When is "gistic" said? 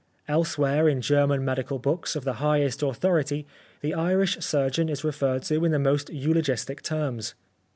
6.41-6.81